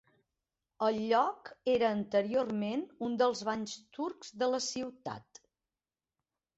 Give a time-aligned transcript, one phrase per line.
[0.87, 5.45] El lloc era anteriorment un dels banys turcs de la ciutat.